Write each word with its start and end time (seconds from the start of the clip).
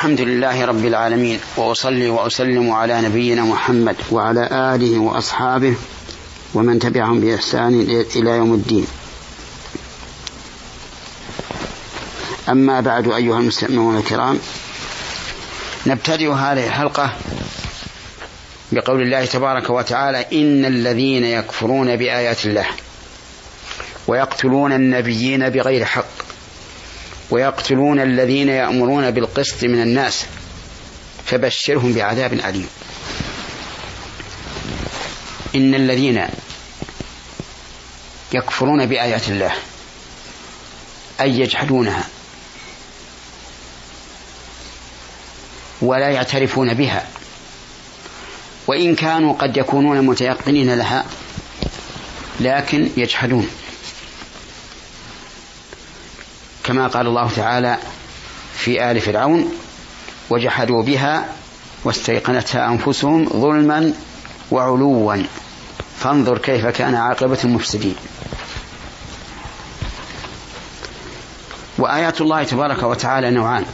الحمد 0.00 0.20
لله 0.20 0.64
رب 0.64 0.84
العالمين 0.84 1.40
وأصلي 1.56 2.08
وأسلم 2.08 2.70
على 2.70 3.00
نبينا 3.00 3.42
محمد 3.42 3.96
وعلى 4.10 4.48
آله 4.74 4.98
وأصحابه 4.98 5.74
ومن 6.54 6.78
تبعهم 6.78 7.20
بإحسان 7.20 7.80
إلى 8.16 8.30
يوم 8.30 8.54
الدين. 8.54 8.86
أما 12.48 12.80
بعد 12.80 13.08
أيها 13.08 13.38
المستمعون 13.38 13.98
الكرام 13.98 14.38
نبتدئ 15.86 16.32
هذه 16.32 16.66
الحلقة 16.66 17.12
بقول 18.72 19.02
الله 19.02 19.24
تبارك 19.24 19.70
وتعالى 19.70 20.26
إن 20.32 20.64
الذين 20.64 21.24
يكفرون 21.24 21.96
بآيات 21.96 22.46
الله 22.46 22.66
ويقتلون 24.08 24.72
النبيين 24.72 25.48
بغير 25.48 25.84
حق. 25.84 26.29
ويقتلون 27.30 28.00
الذين 28.00 28.48
يأمرون 28.48 29.10
بالقسط 29.10 29.64
من 29.64 29.82
الناس 29.82 30.26
فبشرهم 31.26 31.92
بعذاب 31.92 32.32
أليم. 32.32 32.68
إن 35.54 35.74
الذين 35.74 36.26
يكفرون 38.32 38.86
بآيات 38.86 39.28
الله 39.28 39.52
أي 41.20 41.40
يجحدونها 41.40 42.04
ولا 45.82 46.10
يعترفون 46.10 46.74
بها 46.74 47.06
وإن 48.66 48.94
كانوا 48.94 49.34
قد 49.34 49.56
يكونون 49.56 50.06
متيقنين 50.06 50.74
لها 50.74 51.04
لكن 52.40 52.90
يجحدون. 52.96 53.48
كما 56.70 56.86
قال 56.86 57.06
الله 57.06 57.30
تعالى 57.36 57.78
في 58.54 58.90
آل 58.90 59.00
فرعون 59.00 59.52
وجحدوا 60.30 60.82
بها 60.82 61.28
واستيقنتها 61.84 62.68
أنفسهم 62.68 63.28
ظلما 63.28 63.92
وعلوا. 64.50 65.16
فانظر 66.00 66.38
كيف 66.38 66.66
كان 66.66 66.94
عاقبة 66.94 67.38
المفسدين. 67.44 67.94
وآيات 71.78 72.20
الله 72.20 72.44
تبارك 72.44 72.82
وتعالى 72.82 73.30
نوعان. 73.30 73.64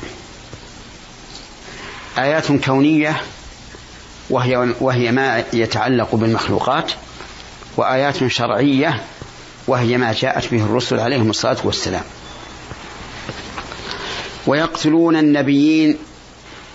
آيات 2.19 2.53
كونية 2.53 3.21
وهي, 4.31 4.75
وهي 4.81 5.13
ما 5.13 5.45
يتعلق 5.53 6.15
بالمخلوقات 6.15 6.93
وآيات 7.77 8.27
شرعية 8.27 9.03
وهي 9.69 9.97
ما 9.97 10.13
جاءت 10.13 10.51
به 10.51 10.65
الرسل 10.65 11.01
عليهم 11.01 11.31
الصلاة 11.31 11.59
والسلام. 11.65 12.05
ويقتلون 14.47 15.17
النبيين 15.17 15.99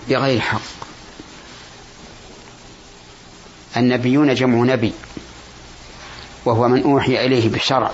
بغير 0.10 0.40
حق. 0.40 0.62
النبيون 3.78 4.34
جمع 4.34 4.74
نبي 4.74 4.94
وهو 6.46 6.68
من 6.68 6.84
أوحي 6.84 7.26
إليه 7.26 7.50
بالشرع 7.50 7.92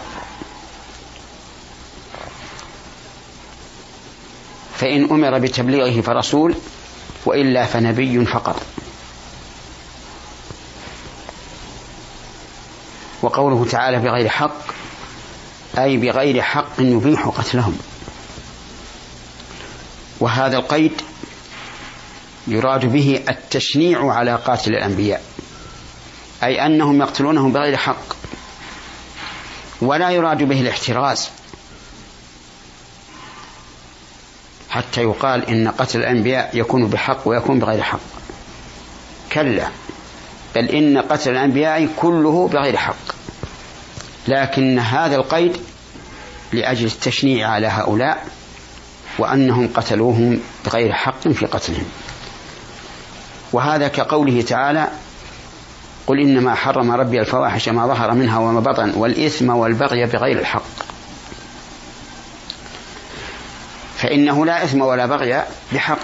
فإن 4.78 5.04
أمر 5.12 5.40
بتبليغه 5.40 6.02
فرسول 6.02 6.56
وإلا 7.26 7.66
فنبي 7.66 8.26
فقط. 8.26 8.62
وقوله 13.22 13.66
تعالى 13.72 14.00
بغير 14.00 14.30
حق 14.30 14.62
أي 15.78 15.98
بغير 15.98 16.42
حق 16.42 16.80
يبيح 16.80 17.28
قتلهم. 17.28 17.78
وهذا 20.20 20.58
القيد 20.58 21.02
يراد 22.48 22.86
به 22.86 23.24
التشنيع 23.30 24.12
على 24.12 24.36
قاتل 24.36 24.72
الأنبياء 24.72 25.24
أي 26.44 26.66
أنهم 26.66 27.02
يقتلونهم 27.02 27.52
بغير 27.52 27.78
حق 27.78 28.16
ولا 29.82 30.10
يراد 30.10 30.44
به 30.44 30.62
الاحتراز. 30.62 31.30
حتى 34.70 35.02
يقال 35.02 35.50
إن 35.50 35.68
قتل 35.68 36.00
الأنبياء 36.00 36.50
يكون 36.54 36.88
بحق 36.88 37.28
ويكون 37.28 37.60
بغير 37.60 37.84
حق. 37.84 38.00
كلا 39.32 39.68
بل 40.56 40.70
إن 40.70 40.98
قتل 40.98 41.32
الأنبياء 41.32 41.90
كله 41.96 42.48
بغير 42.48 42.78
حق. 42.78 43.16
لكن 44.28 44.80
هذا 44.80 45.16
القيد 45.16 45.58
لأجل 46.54 46.86
التشنيع 46.86 47.50
على 47.50 47.68
هؤلاء 47.68 48.28
وأنهم 49.20 49.70
قتلوهم 49.74 50.40
بغير 50.66 50.94
حق 50.94 51.28
في 51.28 51.46
قتلهم. 51.46 51.86
وهذا 53.54 53.88
كقوله 53.88 54.42
تعالى 54.42 54.88
قل 56.08 56.20
إنما 56.20 56.56
حرم 56.56 56.92
ربي 56.92 57.20
الفواحش 57.20 57.70
ما 57.70 57.88
ظهر 57.88 58.14
منها 58.14 58.40
وما 58.40 58.60
بطن 58.60 58.94
والإثم 58.96 59.50
والبغي 59.50 60.06
بغير 60.06 60.40
الحق. 60.40 60.88
فإنه 63.98 64.46
لا 64.46 64.64
إثم 64.64 64.82
ولا 64.82 65.06
بغي 65.06 65.44
بحق. 65.74 66.00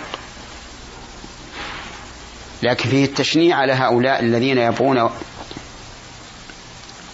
لكن 2.64 2.90
فيه 2.90 3.06
التشنيع 3.06 3.58
على 3.58 3.74
هؤلاء 3.74 4.20
الذين 4.20 4.58
يبغون 4.58 5.10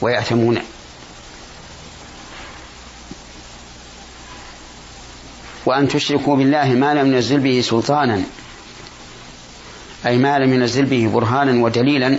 ويأثمون. 0.02 0.62
وأن 5.70 5.88
تشركوا 5.88 6.36
بالله 6.36 6.66
ما 6.74 6.94
لم 6.94 7.14
ينزل 7.14 7.40
به 7.40 7.62
سلطانا. 7.62 8.22
أي 10.06 10.18
ما 10.18 10.40
لم 10.40 10.54
ينزل 10.54 10.86
به 10.86 11.10
برهانا 11.14 11.64
ودليلا. 11.64 12.18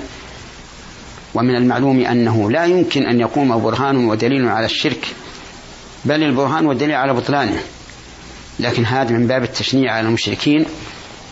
ومن 1.35 1.57
المعلوم 1.57 2.01
أنه 2.01 2.51
لا 2.51 2.65
يمكن 2.65 3.07
أن 3.07 3.21
يقوم 3.21 3.63
برهان 3.63 3.97
ودليل 3.97 4.49
على 4.49 4.67
الشرك 4.67 5.07
بل 6.05 6.23
البرهان 6.23 6.67
والدليل 6.67 6.95
على 6.95 7.13
بطلانه. 7.15 7.63
لكن 8.61 8.85
هذا 8.85 9.11
من 9.11 9.27
باب 9.27 9.43
التشنيع 9.43 9.93
على 9.93 10.09
المشركين 10.09 10.67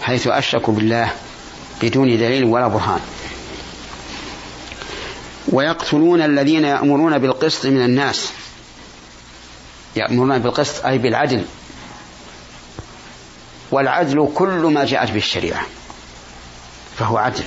حيث 0.02 0.26
أشركوا 0.26 0.74
بالله 0.74 1.10
بدون 1.82 2.08
دليل 2.08 2.44
ولا 2.44 2.68
برهان. 2.68 3.00
ويقتلون 5.48 6.22
الذين 6.22 6.64
يأمرون 6.64 7.18
بالقسط 7.18 7.66
من 7.66 7.84
الناس. 7.84 8.32
يأمرون 9.96 10.38
بالقسط 10.38 10.86
أي 10.86 10.98
بالعدل. 10.98 11.44
والعدل 13.70 14.28
كل 14.34 14.48
ما 14.48 14.84
جاءت 14.84 15.10
به 15.10 15.16
الشريعة 15.16 15.62
فهو 16.98 17.16
عدل. 17.16 17.44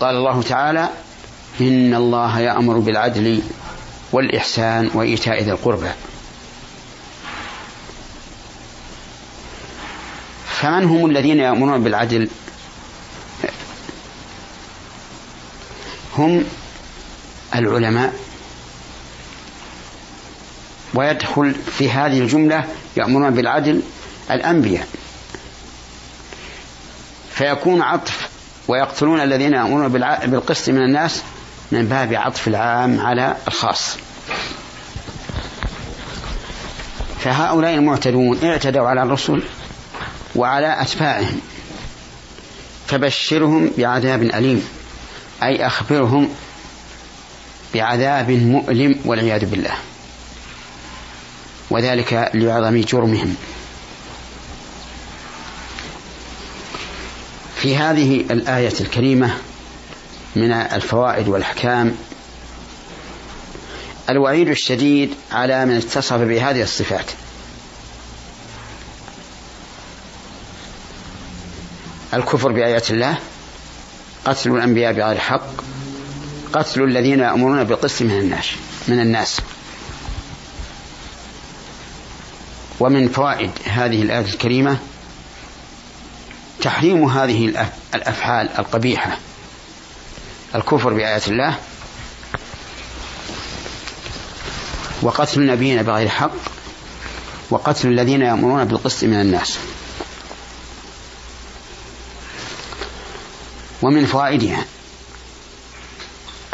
قال 0.00 0.16
الله 0.16 0.42
تعالى 0.42 0.88
إن 1.60 1.94
الله 1.94 2.40
يأمر 2.40 2.78
بالعدل 2.78 3.42
والإحسان 4.12 4.90
وإيتاء 4.94 5.42
ذي 5.42 5.50
القربى. 5.50 5.90
فمن 10.46 10.84
هم 10.84 11.06
الذين 11.06 11.38
يأمرون 11.38 11.84
بالعدل؟ 11.84 12.28
هم 16.18 16.44
العلماء. 17.54 18.14
ويدخل 20.94 21.54
في 21.54 21.90
هذه 21.90 22.20
الجملة 22.20 22.64
يأمرون 22.96 23.30
بالعدل 23.30 23.82
الأنبياء. 24.30 24.88
فيكون 27.34 27.82
عطف 27.82 28.28
ويقتلون 28.68 29.20
الذين 29.20 29.52
يأمرون 29.52 29.88
بالقسط 30.26 30.68
من 30.68 30.82
الناس 30.82 31.22
من 31.72 31.86
باب 31.86 32.14
عطف 32.14 32.48
العام 32.48 33.00
على 33.00 33.36
الخاص. 33.48 33.96
فهؤلاء 37.20 37.74
المعتدون 37.74 38.38
اعتدوا 38.44 38.88
على 38.88 39.02
الرسل 39.02 39.42
وعلى 40.34 40.82
أتباعهم 40.82 41.40
فبشرهم 42.86 43.70
بعذاب 43.78 44.22
أليم 44.22 44.68
أي 45.42 45.66
أخبرهم 45.66 46.28
بعذاب 47.74 48.30
مؤلم 48.30 49.00
والعياذ 49.04 49.44
بالله. 49.44 49.74
وذلك 51.70 52.30
لعظم 52.34 52.80
جرمهم. 52.80 53.36
في 57.64 57.76
هذه 57.76 58.20
الآية 58.20 58.80
الكريمة 58.80 59.34
من 60.36 60.52
الفوائد 60.52 61.28
والأحكام 61.28 61.94
الوعيد 64.10 64.48
الشديد 64.48 65.14
على 65.32 65.66
من 65.66 65.76
اتصف 65.76 66.14
بهذه 66.14 66.62
الصفات. 66.62 67.10
الكفر 72.14 72.52
بآيات 72.52 72.90
الله 72.90 73.18
قتل 74.24 74.50
الأنبياء 74.50 74.92
بغير 74.92 75.18
حق 75.18 75.46
قتل 76.52 76.82
الذين 76.82 77.20
يأمرون 77.20 77.64
بالقسط 77.64 78.02
من 78.02 78.18
الناس 78.18 78.50
من 78.88 79.00
الناس. 79.00 79.40
ومن 82.80 83.08
فوائد 83.08 83.50
هذه 83.64 84.02
الآية 84.02 84.24
الكريمة 84.24 84.78
تحريم 86.64 87.04
هذه 87.04 87.68
الأفعال 87.94 88.48
القبيحة. 88.58 89.18
الكفر 90.54 90.92
بآيات 90.92 91.28
الله. 91.28 91.58
وقتل 95.02 95.40
النبيين 95.40 95.82
بغير 95.82 96.08
حق. 96.08 96.30
وقتل 97.50 97.88
الذين 97.88 98.22
يأمرون 98.22 98.64
بالقسط 98.64 99.04
من 99.04 99.20
الناس. 99.20 99.58
ومن 103.82 104.06
فوائدها 104.06 104.64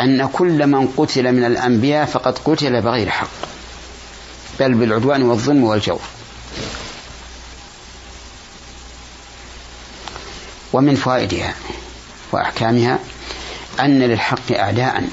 أن 0.01 0.27
كل 0.27 0.67
من 0.67 0.89
قتل 0.97 1.33
من 1.33 1.45
الأنبياء 1.45 2.07
فقد 2.07 2.39
قتل 2.39 2.81
بغير 2.83 3.11
حق. 3.11 3.31
بل 4.61 4.75
بالعدوان 4.75 5.23
والظلم 5.23 5.65
والجور. 5.65 6.01
ومن 10.73 10.97
فوائدها 10.97 11.55
وأحكامها 12.33 12.99
أن 13.81 13.99
للحق 13.99 14.53
أعداء. 14.53 15.09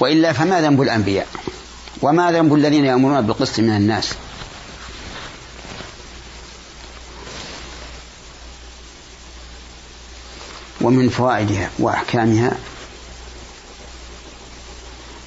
وإلا 0.00 0.32
فما 0.32 0.60
ذنب 0.60 0.82
الأنبياء؟ 0.82 1.26
وما 2.02 2.32
ذنب 2.32 2.54
الذين 2.54 2.84
يأمرون 2.84 3.20
بالقسط 3.20 3.60
من 3.60 3.76
الناس؟ 3.76 4.14
ومن 10.80 11.08
فوائدها 11.08 11.70
وأحكامها 11.78 12.52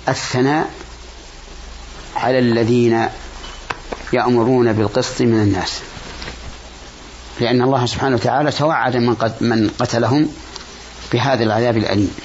الثناء 0.07 0.71
على 2.15 2.39
الذين 2.39 3.07
يأمرون 4.13 4.73
بالقسط 4.73 5.21
من 5.21 5.41
الناس. 5.41 5.81
لأن 7.39 7.61
الله 7.61 7.85
سبحانه 7.85 8.15
وتعالى 8.15 8.51
توعد 8.51 8.95
من, 8.95 9.15
من 9.41 9.69
قتلهم 9.79 10.29
بهذا 11.13 11.43
العذاب 11.43 11.77
الأليم. 11.77 12.15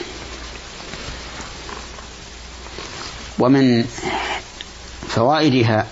ومن 3.39 3.85
فوائدها 5.09 5.87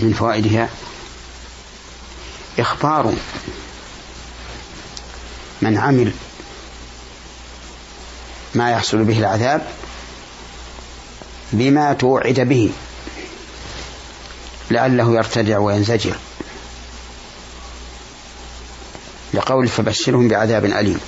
من 0.00 0.12
فوائدها 0.12 0.68
إخبار 2.58 3.14
من 5.62 5.78
عمل 5.78 6.12
ما 8.54 8.70
يحصل 8.70 9.04
به 9.04 9.18
العذاب 9.18 9.66
بما 11.52 11.92
توعد 11.92 12.40
به 12.40 12.72
لعله 14.70 15.14
يرتدع 15.14 15.58
وينزجر. 15.58 16.16
لقول 19.34 19.68
فبشرهم 19.68 20.28
بعذاب 20.28 20.64
أليم. 20.64 21.00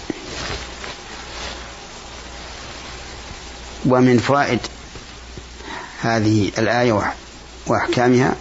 ومن 3.87 4.19
فوائد 4.19 4.61
هذه 6.01 6.53
الآية 6.59 7.15
وأحكامها 7.67 8.37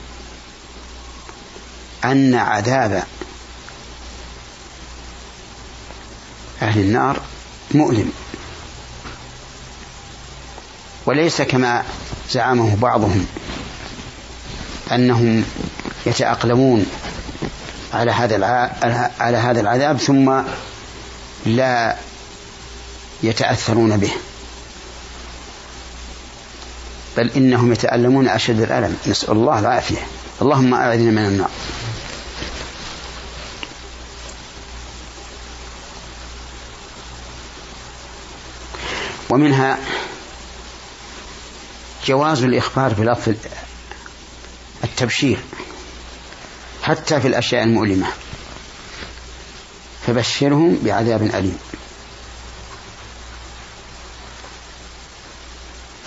أن 2.03 2.35
عذاب 2.35 3.03
أهل 6.61 6.79
النار 6.79 7.21
مؤلم. 7.71 8.11
وليس 11.05 11.41
كما 11.41 11.83
زعمه 12.31 12.75
بعضهم 12.75 13.25
أنهم 14.91 15.45
يتأقلمون 16.05 16.85
على 17.93 18.11
هذا 18.11 18.35
على 19.19 19.37
هذا 19.37 19.61
العذاب 19.61 19.97
ثم 19.97 20.41
لا 21.45 21.95
يتأثرون 23.23 23.97
به. 23.97 24.11
بل 27.17 27.31
إنهم 27.35 27.71
يتألمون 27.71 28.27
أشد 28.27 28.61
الألم. 28.61 28.97
نسأل 29.07 29.31
الله 29.31 29.59
العافية. 29.59 30.07
اللهم 30.41 30.73
أعذنا 30.73 31.11
من 31.11 31.25
النار. 31.27 31.49
ومنها 39.29 39.77
جواز 42.05 42.43
الإخبار 42.43 42.93
بلفظ 42.93 43.33
التبشير. 44.83 45.39
حتى 46.83 47.21
في 47.21 47.27
الأشياء 47.27 47.63
المؤلمة. 47.63 48.07
فبشرهم 50.07 50.79
بعذاب 50.83 51.21
أليم. 51.21 51.59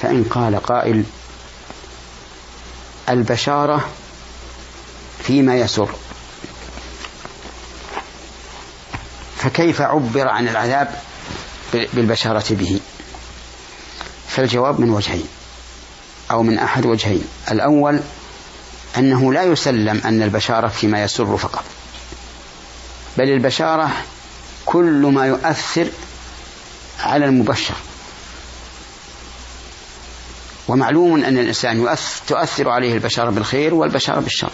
فإن 0.03 0.25
قال 0.25 0.63
قائل 0.63 1.05
البشارة 3.09 3.89
فيما 5.23 5.57
يسر. 5.57 5.89
فكيف 9.37 9.81
عبر 9.81 10.29
عن 10.29 10.49
العذاب 10.49 11.01
بالبشارة 11.73 12.45
به؟ 12.51 12.81
فالجواب 14.29 14.81
من 14.81 14.91
وجهين 14.91 15.29
أو 16.31 16.43
من 16.43 16.59
أحد 16.59 16.87
وجهين. 16.87 17.25
الأول 17.51 18.01
أنه 18.99 19.33
لا 19.33 19.43
يسلم 19.43 20.01
أن 20.05 20.23
البشارة 20.23 20.69
فيما 20.69 21.03
يسر 21.03 21.37
فقط. 21.37 21.65
بل 23.19 23.31
البشارة 23.31 23.91
كل 24.67 25.11
ما 25.15 25.27
يؤثر 25.27 25.89
على 27.01 27.25
المبشر. 27.25 27.75
ومعلوم 30.69 31.25
أن 31.25 31.39
الإنسان 31.39 31.97
تؤثر 32.27 32.69
عليه 32.69 32.95
البشارة 32.95 33.31
بالخير 33.31 33.75
والبشارة 33.75 34.21
بالشر. 34.21 34.53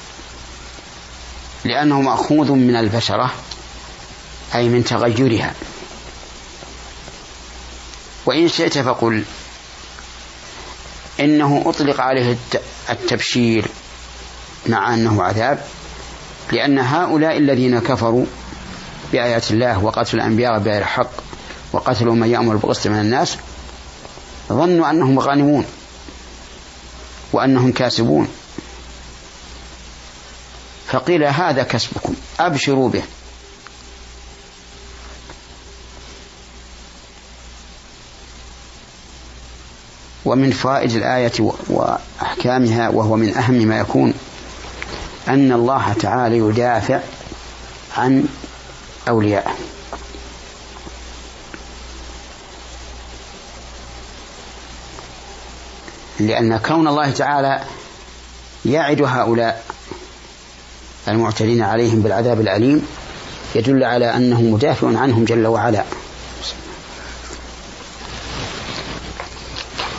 لأنه 1.65 2.00
مأخوذ 2.00 2.53
من 2.53 2.77
البشرة 2.77 3.35
أي 4.55 4.69
من 4.69 4.85
تغيرها. 4.85 5.55
وإن 8.27 8.49
شئت 8.49 8.79
فقل 8.79 9.25
إنه 11.21 11.62
أطلق 11.67 12.00
عليه 12.00 12.37
التبشير 12.91 13.67
مع 14.67 14.94
أنه 14.94 15.23
عذاب 15.23 15.59
لأن 16.53 16.79
هؤلاء 16.79 17.39
الذين 17.39 17.79
كفروا 17.79 18.27
بآيات 19.13 19.51
الله 19.51 19.84
وقتلوا 19.84 20.22
الأنبياء 20.22 20.58
بغير 20.58 20.84
حق 20.84 21.10
وقتلوا 21.72 22.15
من 22.15 22.31
يأمر 22.31 22.56
بالقسط 22.56 22.86
من 22.86 23.01
الناس 23.01 23.36
ظنوا 24.48 24.91
أنهم 24.91 25.19
غانمون 25.19 25.65
وأنهم 27.32 27.72
كاسبون. 27.72 28.29
فقيل 30.86 31.25
هذا 31.25 31.63
كسبكم 31.63 32.15
أبشروا 32.41 32.89
به. 32.89 33.03
ومن 40.25 40.51
فوائد 40.51 40.91
الآية 40.91 41.32
وأحكامها 41.69 42.89
وهو 42.89 43.17
من 43.17 43.36
أهم 43.36 43.55
ما 43.55 43.79
يكون. 43.79 44.15
أن 45.29 45.52
الله 45.52 45.93
تعالى 45.93 46.38
يدافع 46.38 47.00
عن 47.96 48.29
أوليائه 49.08 49.55
لأن 56.20 56.56
كون 56.56 56.88
الله 56.88 57.10
تعالى 57.10 57.60
يعد 58.64 59.02
هؤلاء 59.02 59.64
المعتدين 61.08 61.62
عليهم 61.62 62.00
بالعذاب 62.00 62.41
الأليم 62.41 62.86
يدل 63.55 63.84
على 63.84 64.17
أنه 64.17 64.43
مدافع 64.43 64.98
عنهم 64.98 65.24
جل 65.24 65.46
وعلا. 65.46 65.84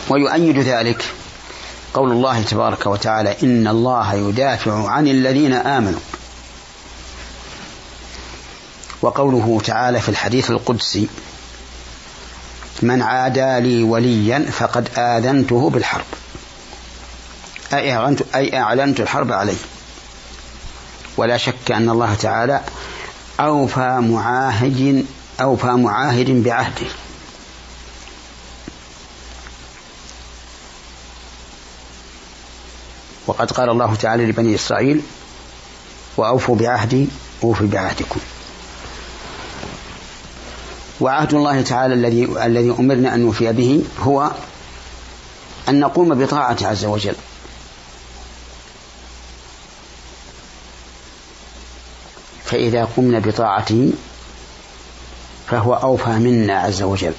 ويؤيد 0.08 0.58
ذلك 0.58 1.04
قول 1.94 2.12
الله 2.12 2.42
تبارك 2.42 2.86
وتعالى 2.86 3.36
إن 3.42 3.68
الله 3.68 4.14
يدافع 4.14 4.88
عن 4.90 5.08
الذين 5.08 5.52
آمنوا. 5.52 6.00
وقوله 9.02 9.60
تعالى 9.64 10.00
في 10.00 10.08
الحديث 10.08 10.50
القدسي 10.50 11.08
من 12.82 13.02
عادى 13.02 13.60
لي 13.60 13.82
وليا 13.82 14.46
فقد 14.50 14.88
آذنته 14.96 15.70
بالحرب. 15.70 16.04
أي 17.72 17.92
أعلنت, 17.92 18.22
أي 18.34 18.58
أعلنت 18.58 19.00
الحرب 19.00 19.32
عليه 19.32 19.56
ولا 21.16 21.36
شك 21.36 21.72
أن 21.72 21.90
الله 21.90 22.14
تعالى 22.14 22.60
أوفى 23.40 23.98
معاهد 24.00 25.06
أوفى 25.40 25.66
معاهد 25.66 26.30
بعهده. 26.30 26.86
وقد 33.26 33.50
قال 33.52 33.68
الله 33.68 33.94
تعالى 33.94 34.26
لبني 34.26 34.54
إسرائيل 34.54 35.02
وأوفوا 36.16 36.56
بعهدي 36.56 37.08
أوفي 37.44 37.66
بعهدكم. 37.66 38.20
وعهد 41.00 41.34
الله 41.34 41.62
تعالى 41.62 41.94
الذي 41.94 42.24
الذي 42.24 42.70
أمرنا 42.70 43.14
أن 43.14 43.20
نوفي 43.20 43.52
به 43.52 43.84
هو 44.00 44.30
أن 45.68 45.80
نقوم 45.80 46.24
بطاعته 46.24 46.66
عز 46.66 46.84
وجل. 46.84 47.14
فإذا 52.44 52.84
قمنا 52.96 53.18
بطاعته 53.18 53.92
فهو 55.50 55.74
أوفى 55.74 56.10
منا 56.10 56.60
عز 56.60 56.82
وجل. 56.82 57.14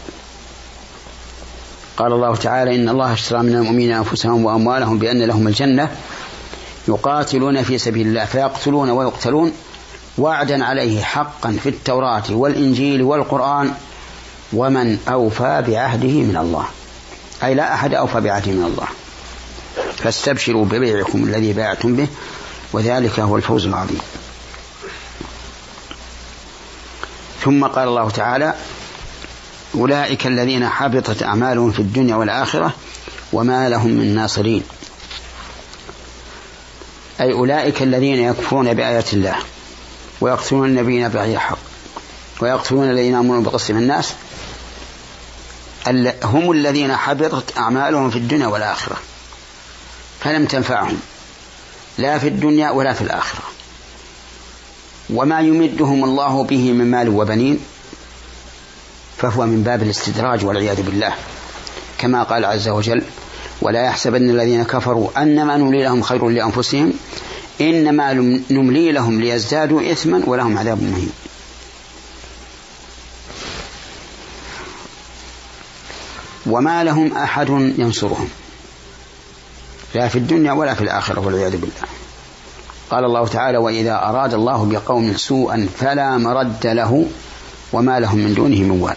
قال 1.97 2.13
الله 2.13 2.35
تعالى 2.35 2.75
إن 2.75 2.89
الله 2.89 3.13
اشترى 3.13 3.43
من 3.43 3.55
المؤمنين 3.55 3.91
أنفسهم 3.91 4.45
وأموالهم 4.45 4.99
بأن 4.99 5.21
لهم 5.23 5.47
الجنة 5.47 5.91
يقاتلون 6.87 7.63
في 7.63 7.77
سبيل 7.77 8.07
الله 8.07 8.25
فيقتلون 8.25 8.89
ويقتلون 8.89 9.51
وعدا 10.17 10.65
عليه 10.65 11.03
حقا 11.03 11.57
في 11.63 11.69
التوراة 11.69 12.23
والإنجيل 12.29 13.03
والقرآن 13.03 13.73
ومن 14.53 14.97
أوفى 15.07 15.63
بعهده 15.67 16.07
من 16.07 16.37
الله. 16.37 16.65
أي 17.43 17.53
لا 17.55 17.73
أحد 17.73 17.93
أوفى 17.93 18.21
بعهده 18.21 18.51
من 18.51 18.63
الله. 18.65 18.87
فاستبشروا 19.97 20.65
ببيعكم 20.65 21.23
الذي 21.23 21.53
باعتم 21.53 21.95
به 21.95 22.07
وذلك 22.73 23.19
هو 23.19 23.37
الفوز 23.37 23.65
العظيم. 23.65 24.01
ثم 27.41 27.65
قال 27.65 27.87
الله 27.87 28.09
تعالى 28.09 28.53
أولئك 29.75 30.27
الذين 30.27 30.69
حبطت 30.69 31.23
أعمالهم 31.23 31.71
في 31.71 31.79
الدنيا 31.79 32.15
والآخرة 32.15 32.73
وما 33.33 33.69
لهم 33.69 33.91
من 33.91 34.15
ناصرين. 34.15 34.63
أي 37.21 37.33
أولئك 37.33 37.81
الذين 37.81 38.19
يكفرون 38.19 38.73
بآيات 38.73 39.13
الله 39.13 39.35
ويقتلون 40.21 40.69
النبيين 40.69 41.07
بغير 41.07 41.39
حق 41.39 41.57
ويقتلون 42.41 42.89
الذين 42.89 43.13
يأمرون 43.13 43.43
بقسم 43.43 43.77
الناس 43.77 44.13
هم 46.23 46.51
الذين 46.51 46.95
حبطت 46.95 47.57
أعمالهم 47.57 48.09
في 48.09 48.17
الدنيا 48.17 48.47
والآخرة 48.47 48.97
فلم 50.19 50.45
تنفعهم 50.45 50.99
لا 51.97 52.17
في 52.17 52.27
الدنيا 52.27 52.69
ولا 52.69 52.93
في 52.93 53.01
الآخرة. 53.01 53.43
وما 55.09 55.39
يمدهم 55.39 56.03
الله 56.03 56.43
به 56.43 56.71
من 56.71 56.91
مال 56.91 57.09
وبنين 57.09 57.59
فهو 59.29 59.45
من 59.45 59.63
باب 59.63 59.83
الاستدراج 59.83 60.45
والعياذ 60.45 60.81
بالله. 60.81 61.13
كما 61.97 62.23
قال 62.23 62.45
عز 62.45 62.67
وجل 62.67 63.03
ولا 63.61 63.85
يحسبن 63.85 64.29
الذين 64.29 64.63
كفروا 64.63 65.21
أنما 65.21 65.57
نملي 65.57 65.83
لهم 65.83 66.01
خير 66.01 66.29
لأنفسهم 66.29 66.93
إنما 67.61 68.13
نملي 68.49 68.91
لهم 68.91 69.21
ليزدادوا 69.21 69.91
إثما 69.91 70.21
ولهم 70.25 70.57
عذاب 70.57 70.83
مهين. 70.83 71.11
وما 76.45 76.83
لهم 76.83 77.17
أحد 77.17 77.49
ينصرهم 77.77 78.29
لا 79.95 80.07
في 80.07 80.15
الدنيا 80.15 80.51
ولا 80.51 80.73
في 80.73 80.81
الآخرة 80.81 81.19
والعياذ 81.19 81.51
بالله. 81.51 81.87
قال 82.89 83.05
الله 83.05 83.27
تعالى 83.27 83.57
وإذا 83.57 83.95
أراد 83.95 84.33
الله 84.33 84.65
بقوم 84.65 85.13
سوءا 85.17 85.69
فلا 85.77 86.17
مرد 86.17 86.67
له 86.67 87.05
وما 87.73 87.99
لهم 87.99 88.17
من 88.17 88.33
دونه 88.33 88.59
من 88.59 88.81
وال 88.81 88.95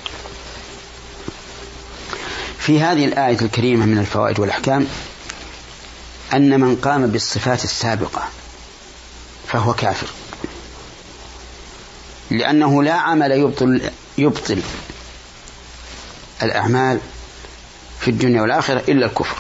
في 2.69 2.81
هذه 2.81 3.05
الآية 3.05 3.41
الكريمة 3.41 3.87
من 3.87 3.99
الفوائد 3.99 4.41
والأحكام 4.41 4.87
أن 6.33 6.61
من 6.61 6.77
قام 6.77 7.07
بالصفات 7.07 7.65
السابقة 7.65 8.23
فهو 9.47 9.75
كافر. 9.75 10.07
لأنه 12.31 12.83
لا 12.83 12.93
عمل 12.93 13.33
يبطل 13.33 13.91
يبطل 14.19 14.63
الأعمال 16.43 16.99
في 18.01 18.11
الدنيا 18.11 18.43
والآخرة 18.43 18.83
إلا 18.89 19.07
الكفر. 19.07 19.37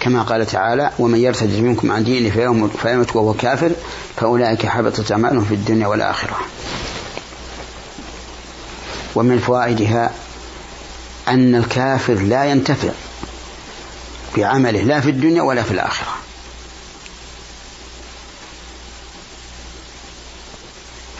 كما 0.00 0.22
قال 0.22 0.46
تعالى 0.46 0.92
ومن 0.98 1.18
يرتد 1.18 1.60
منكم 1.60 1.92
عن 1.92 2.04
دينه 2.04 2.30
فيمت 2.82 3.16
وهو 3.16 3.34
كافر 3.34 3.70
فأولئك 4.16 4.66
حبطت 4.66 5.12
أعمالهم 5.12 5.44
في 5.44 5.54
الدنيا 5.54 5.86
والآخرة. 5.86 6.36
ومن 9.14 9.38
فوائدها 9.38 10.12
أن 11.28 11.54
الكافر 11.54 12.14
لا 12.14 12.44
ينتفع 12.44 12.90
بعمله 14.36 14.80
لا 14.80 15.00
في 15.00 15.10
الدنيا 15.10 15.42
ولا 15.42 15.62
في 15.62 15.70
الآخرة. 15.70 16.14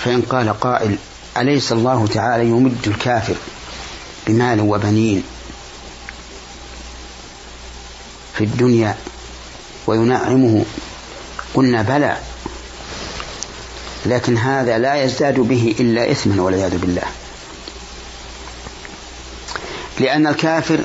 فإن 0.04 0.22
قال 0.22 0.60
قائل 0.60 0.96
أليس 1.36 1.72
الله 1.72 2.06
تعالى 2.06 2.46
يمد 2.46 2.86
الكافر 2.86 3.34
بمال 4.26 4.60
وبنين 4.60 5.22
في 8.34 8.44
الدنيا 8.44 8.96
وينعمه؟ 9.86 10.64
قلنا 11.54 11.82
بلى 11.82 12.16
لكن 14.06 14.36
هذا 14.36 14.78
لا 14.78 15.04
يزداد 15.04 15.40
به 15.40 15.74
إلا 15.80 16.10
إثما 16.10 16.42
والعياذ 16.42 16.78
بالله. 16.78 17.02
لأن 20.00 20.26
الكافر 20.26 20.80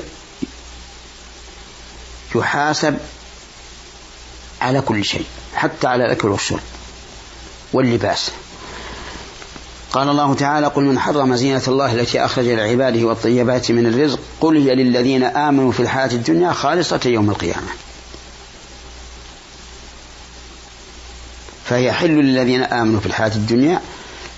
يحاسب 2.34 2.98
على 4.60 4.80
كل 4.80 5.04
شيء 5.04 5.24
حتى 5.54 5.86
على 5.86 6.04
الأكل 6.04 6.28
والشرب 6.28 6.60
واللباس. 7.72 8.30
قال 9.92 10.08
الله 10.08 10.34
تعالى 10.34 10.66
قل 10.66 10.82
من 10.82 10.98
حرم 10.98 11.36
زينة 11.36 11.62
الله 11.68 11.92
التي 11.92 12.24
أخرج 12.24 12.46
لعباده 12.46 13.04
والطيبات 13.04 13.70
من 13.70 13.86
الرزق 13.86 14.18
قل 14.40 14.56
هي 14.56 14.74
للذين 14.74 15.24
آمنوا 15.24 15.72
في 15.72 15.80
الحياة 15.80 16.10
الدنيا 16.12 16.52
خالصة 16.52 17.00
يوم 17.04 17.30
القيامة. 17.30 17.68
فهي 21.64 21.92
حل 21.92 22.10
للذين 22.10 22.62
آمنوا 22.62 23.00
في 23.00 23.06
الحياة 23.06 23.34
الدنيا 23.34 23.80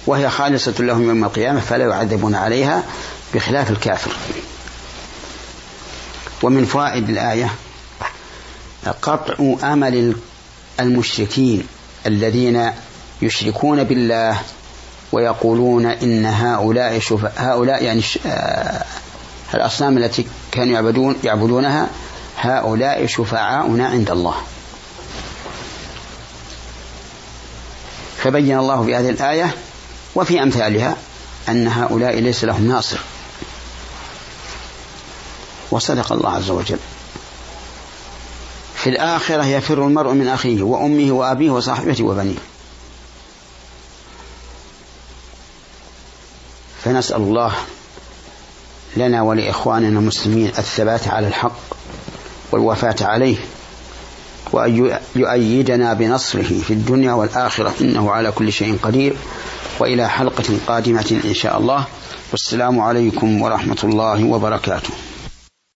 وهي 0.07 0.31
خالصة 0.31 0.75
لهم 0.79 1.09
يوم 1.09 1.25
القيامة 1.25 1.61
فلا 1.61 1.85
يعذبون 1.85 2.35
عليها 2.35 2.83
بخلاف 3.35 3.71
الكافر. 3.71 4.17
ومن 6.47 6.65
فوائد 6.65 7.09
الآية 7.09 7.51
قطع 9.03 9.35
أمل 9.73 10.17
المشركين 10.81 11.67
الذين 12.07 12.73
يشركون 13.23 13.85
بالله 13.85 14.41
ويقولون 15.13 15.87
إن 15.87 16.27
هؤلاء 16.27 16.99
شفاء 16.99 17.33
هؤلاء 17.37 17.85
يعني 17.85 18.03
آه، 18.27 18.85
الأصنام 19.55 19.99
التي 19.99 20.27
كانوا 20.53 20.75
يعبدون 20.75 21.17
يعبدونها 21.25 21.89
هؤلاء 22.39 23.07
شفعاؤنا 23.07 23.87
عند 23.87 24.11
الله. 24.11 24.35
فبين 28.17 28.59
الله 28.59 28.85
في 28.85 28.97
هذه 28.97 29.11
الآية 29.11 29.55
وفي 30.15 30.43
أمثالها 30.43 30.97
أن 31.49 31.69
هؤلاء 31.69 32.19
ليس 32.19 32.45
لهم 32.45 32.69
ناصر. 32.69 33.16
وصدق 35.71 36.13
الله 36.13 36.31
عز 36.31 36.51
وجل. 36.51 36.79
في 38.75 38.91
الآخرة 38.91 39.45
يفر 39.47 39.87
المرء 39.87 40.13
من 40.13 40.29
أخيه 40.29 40.63
وأمه 40.63 41.13
وأبيه 41.13 41.51
وصاحبته 41.51 42.05
وبنيه. 42.05 42.39
فنسأل 46.85 47.17
الله 47.17 47.53
لنا 48.97 49.23
ولإخواننا 49.23 49.99
المسلمين 49.99 50.47
الثبات 50.59 51.09
على 51.09 51.29
الحق 51.29 51.59
والوفاة 52.53 52.97
عليه 53.01 53.37
وأن 54.53 54.99
يؤيدنا 55.17 55.95
بنصره 55.95 56.61
في 56.67 56.71
الدنيا 56.71 57.13
والآخرة 57.13 57.75
إنه 57.81 58.11
على 58.11 58.33
كل 58.33 58.53
شيء 58.53 58.79
قدير 58.83 59.17
وإلى 59.79 60.09
حلقة 60.09 60.59
قادمة 60.67 61.21
إن 61.25 61.35
شاء 61.35 61.59
الله. 61.59 61.85
والسلام 62.33 62.81
عليكم 62.81 63.43
ورحمة 63.43 63.79
الله 63.85 64.25
وبركاته. 64.25 64.91